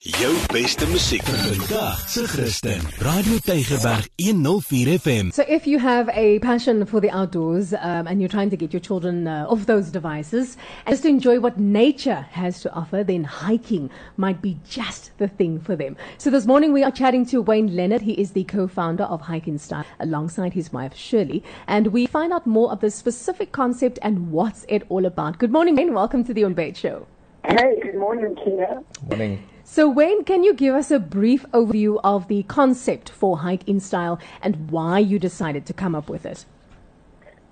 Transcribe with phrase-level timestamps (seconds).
[0.00, 2.80] Jou beste musiek vandag se Christen.
[3.00, 5.30] Radio Tygerberg 104 FM.
[5.32, 8.74] So, if you have a passion for the outdoors um, and you're trying to get
[8.74, 13.02] your children uh, off those devices and just to enjoy what nature has to offer,
[13.04, 13.88] then hiking
[14.18, 15.96] might be just the thing for them.
[16.18, 18.02] So, this morning we are chatting to Wayne Leonard.
[18.02, 21.42] He is the co founder of Hiking Style alongside his wife Shirley.
[21.66, 25.38] And we find out more of the specific concept and what's it all about.
[25.38, 25.94] Good morning, Wayne.
[25.94, 27.06] Welcome to the On Bait Show.
[27.48, 28.82] Hey, good morning, Kina.
[29.08, 29.42] Morning.
[29.68, 33.80] So, Wayne, can you give us a brief overview of the concept for Hike in
[33.80, 36.44] Style and why you decided to come up with it?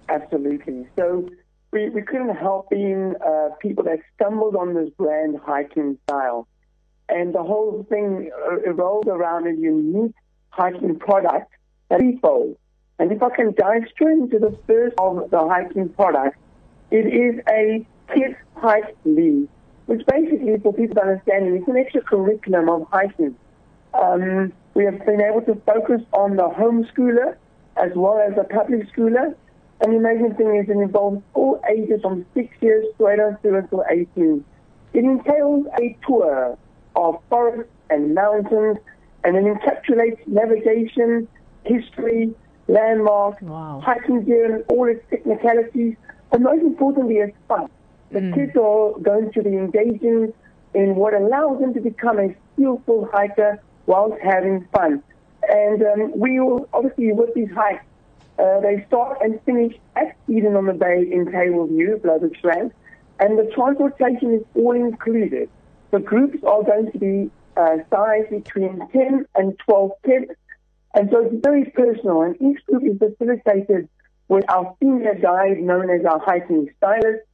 [0.09, 0.87] Absolutely.
[0.95, 1.29] So
[1.73, 6.47] we, we couldn't help being uh, people that stumbled on this brand hiking style.
[7.09, 10.15] And the whole thing uh, evolved around a unique
[10.51, 11.51] hiking product
[11.89, 12.57] that bold.
[13.01, 16.39] And if I can dive straight into the first of the hiking product,
[16.93, 17.85] it is a
[18.15, 19.49] kids hike lead
[19.87, 23.37] which basically, for people to understand, is an extra curriculum of hiking.
[23.95, 27.37] Um, we have been able to focus on the homeschooler
[27.77, 29.35] as well as the public schooler.
[29.81, 33.59] And the amazing thing is it involves all ages from 6 years straight on through
[33.59, 34.45] until 18.
[34.95, 36.57] It entails a tour
[36.97, 38.79] of forests and mountains,
[39.25, 41.29] and it encapsulates navigation,
[41.65, 42.35] history,
[42.69, 43.81] landmarks, Wow.
[43.85, 45.97] hiking gear, and all its technicalities.
[46.33, 47.69] And most importantly, it's fun.
[48.15, 50.33] The kids are going to be engaging
[50.73, 55.03] in what allows them to become a skillful hiker whilst having fun.
[55.49, 57.85] And um, we will, obviously, with these hikes,
[58.39, 62.71] uh, they start and finish at Eden on the Bay in Tableview, Bloubergstrand,
[63.19, 65.49] and the transportation is all included.
[65.91, 70.31] The groups are going to be uh, sized between 10 and 12 kids,
[70.95, 73.89] and so it's very personal, and each group is facilitated
[74.29, 77.25] with our senior guide known as our hiking stylist,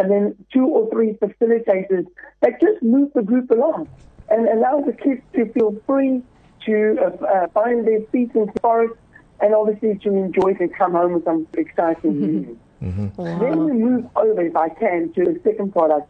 [0.00, 2.06] and then two or three facilitators
[2.40, 3.86] that just move the group along
[4.30, 6.22] and allow the kids to feel free
[6.64, 8.94] to uh, uh, find their feet in the forest
[9.40, 12.56] and obviously to enjoy it and come home with some exciting news.
[12.80, 16.08] Then we move over, if I can, to the second product,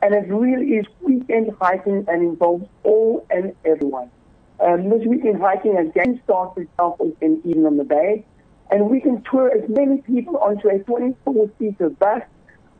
[0.00, 4.10] and it really is weekend hiking and involves all and everyone.
[4.60, 8.24] Um, this weekend hiking again starts itself in Eden on the Bay,
[8.70, 12.22] and we can tour as many people onto a 24-seater bus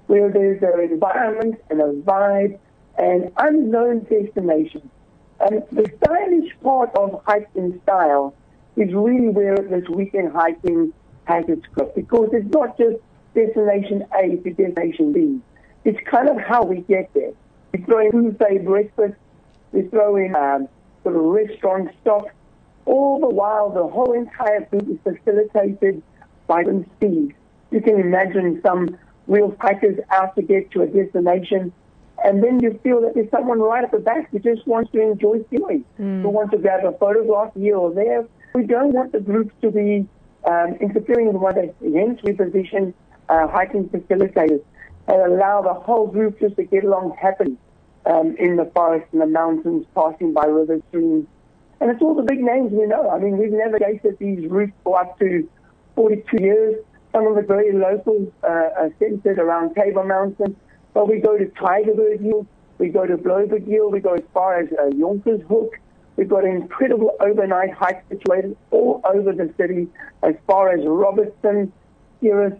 [0.06, 2.59] where there's an environment and a vibe
[2.99, 4.89] and unknown destination.
[5.41, 8.34] And the stylish part of hiking style
[8.77, 10.93] is really where this weekend hiking
[11.25, 12.97] has its grip because it's not just
[13.34, 15.41] destination A to destination B.
[15.84, 17.33] It's kind of how we get there.
[17.73, 19.15] We throw in buffet breakfast,
[19.73, 20.69] we throw in um,
[21.03, 22.28] sort of restaurant stock,
[22.87, 26.03] all the while the whole entire group is facilitated
[26.47, 26.65] by
[26.97, 27.34] speed.
[27.71, 31.72] You can imagine some real hikers out to get to a destination,
[32.25, 35.00] and then you feel that there's someone right at the back who just wants to
[35.00, 35.84] enjoy scenery,
[36.22, 38.26] who wants to grab a photograph here or there.
[38.54, 40.09] We don't want the groups to be
[40.47, 41.75] um, interfering with one another.
[41.82, 42.94] Hence, we position
[43.28, 44.62] uh, hiking facilitators
[45.09, 47.56] and allow the whole group just to get along happily
[48.06, 51.26] um, in the forest and the mountains, passing by rivers, streams.
[51.81, 53.10] And it's all the big names we know.
[53.10, 55.48] I mean, we've navigated these routes for up to
[55.94, 56.84] 42 years.
[57.16, 60.54] Some of the very local uh, are centered around Table Mountain.
[60.93, 62.47] But we go to Tygerberg Hill,
[62.77, 65.71] we go to Blouberg Hill, we go as far as uh, Jonkershoek.
[66.16, 69.88] We've got incredible overnight hike situated all over the city,
[70.22, 71.72] as far as Robertson,
[72.21, 72.53] Ceres.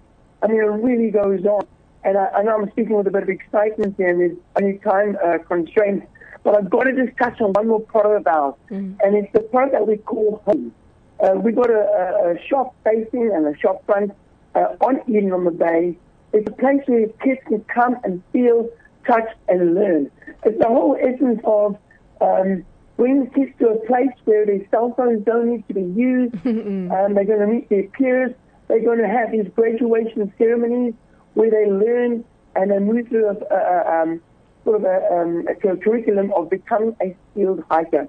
[0.43, 1.67] I mean, it really goes on.
[2.05, 4.79] And I, I know I'm speaking with a bit of excitement here, and there's only
[4.79, 6.07] time uh, constraints.
[6.45, 8.59] But I've got to just touch on one more product about,
[9.05, 10.73] and it's the product that we call Home.
[11.21, 14.13] Uh, we got a, a, a shop facing and a shop front
[14.57, 15.97] uh, on the Bay.
[16.33, 18.69] It's a place where kids can come and feel,
[19.07, 20.11] touch, and learn.
[20.45, 21.77] It's the whole essence of
[22.21, 22.65] um,
[22.97, 26.35] bringing kids to a place where their cell phones don't need to be used.
[26.45, 28.33] um, they're going to meet their peers.
[28.69, 30.95] They're going to have these graduation ceremonies
[31.35, 32.25] where they learn
[32.57, 34.21] and they move through a, a, a um,
[34.65, 38.09] sort of a, um, a curriculum of becoming a skilled hiker.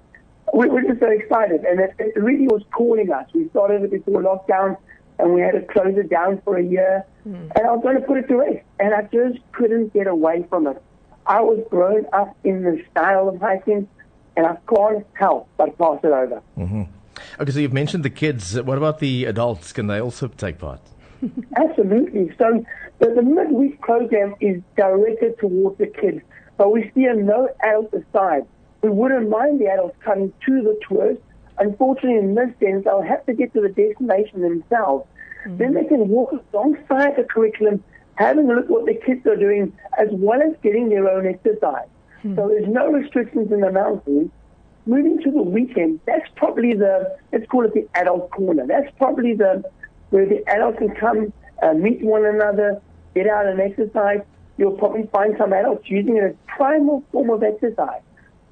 [0.54, 3.28] We, we're just so excited, and it, it really was calling us.
[3.34, 4.78] We started it before lockdown,
[5.20, 7.06] and we had to close it down for a year.
[7.24, 7.50] Hmm.
[7.56, 10.46] And I was going to put it to rest, and I just couldn't get away
[10.50, 10.82] from it.
[11.26, 13.88] I was grown up in the style of hiking,
[14.36, 16.42] and I can't help but pass it over.
[16.58, 16.84] Mm-hmm.
[17.40, 18.60] Okay, so you've mentioned the kids.
[18.62, 19.74] What about the adults?
[19.74, 20.82] Can they also take part?
[21.58, 22.34] Absolutely.
[22.38, 22.64] So
[23.00, 26.22] the, the midweek program is directed towards the kids,
[26.58, 28.46] but we steer no adults aside.
[28.82, 31.18] We wouldn't mind the adults coming to the tours.
[31.60, 35.08] Unfortunately, in this sense, they'll have to get to the destination themselves.
[35.46, 37.84] Then they can walk alongside the curriculum,
[38.16, 41.26] having a look at what the kids are doing, as well as getting their own
[41.26, 41.88] exercise.
[42.36, 44.32] So there's no restrictions in the mountains.
[44.88, 48.66] moving to the weekend, that's probably the, let's call it the adult corner.
[48.66, 49.64] That's probably the,
[50.10, 52.82] where the adults can come, uh, meet one another,
[53.14, 54.22] get out and exercise.
[54.58, 58.02] You'll probably find some adults using it as primal form of exercise,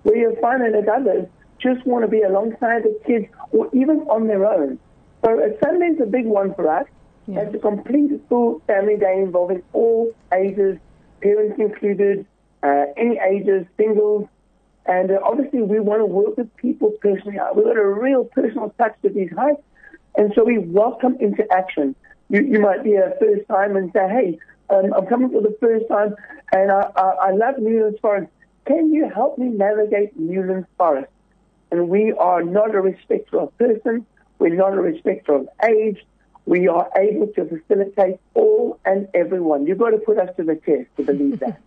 [0.03, 1.27] where you'll find that others
[1.65, 4.79] just want to be alongside the kids or even on their own.
[5.23, 6.87] So uh, Sunday's a big one for us.
[7.27, 7.39] Yeah.
[7.41, 10.77] It's a complete full family day involving all ages,
[11.21, 12.25] parents included,
[12.61, 14.27] uh, any ages, singles,
[14.85, 17.39] and uh, obviously we want to work with people personally.
[17.39, 19.63] Uh, We've got a real personal touch to these hikes,
[20.17, 21.95] and so we welcome interaction.
[22.29, 24.39] You, you might be a first time and say, hey,
[24.69, 26.15] um, I'm coming for the first time,
[26.51, 28.31] and I, I, I love Newlands Forest.
[28.65, 31.11] Can you help me navigate Newlands Forest?
[31.71, 34.05] And we are not a respecter of person.
[34.39, 36.05] We're not a respecter of age.
[36.45, 39.65] We are able to facilitate all and everyone.
[39.65, 41.61] You've got to put us to the test to believe that.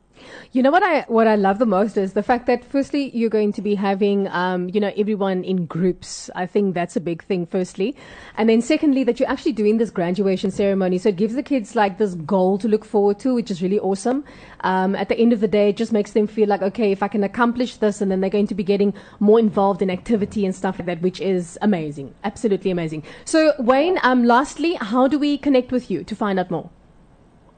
[0.52, 3.30] You know what I what I love the most is the fact that firstly you're
[3.30, 6.30] going to be having um, you know everyone in groups.
[6.34, 7.46] I think that's a big thing.
[7.46, 7.94] Firstly,
[8.36, 11.76] and then secondly that you're actually doing this graduation ceremony, so it gives the kids
[11.76, 14.24] like this goal to look forward to, which is really awesome.
[14.60, 17.02] Um, at the end of the day, it just makes them feel like okay, if
[17.02, 20.46] I can accomplish this, and then they're going to be getting more involved in activity
[20.46, 23.04] and stuff like that, which is amazing, absolutely amazing.
[23.24, 26.70] So Wayne, um, lastly, how do we connect with you to find out more?